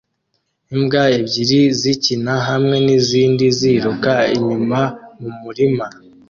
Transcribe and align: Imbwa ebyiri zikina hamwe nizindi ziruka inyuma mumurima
Imbwa 0.75 1.03
ebyiri 1.17 1.61
zikina 1.79 2.33
hamwe 2.47 2.75
nizindi 2.85 3.45
ziruka 3.57 4.13
inyuma 4.35 4.79
mumurima 5.19 5.85